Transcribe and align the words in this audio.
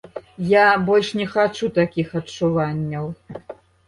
Я 0.51 0.61
больш 0.87 1.11
не 1.19 1.27
хачу 1.33 1.69
такіх 1.75 2.07
адчуванняў. 2.21 3.05